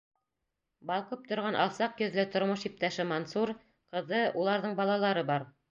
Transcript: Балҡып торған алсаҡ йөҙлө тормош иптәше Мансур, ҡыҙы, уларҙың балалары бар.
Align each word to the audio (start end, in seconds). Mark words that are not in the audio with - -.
Балҡып 0.91 1.27
торған 1.33 1.57
алсаҡ 1.65 2.01
йөҙлө 2.05 2.27
тормош 2.37 2.67
иптәше 2.71 3.07
Мансур, 3.15 3.53
ҡыҙы, 3.95 4.27
уларҙың 4.43 4.77
балалары 4.83 5.31
бар. 5.33 5.53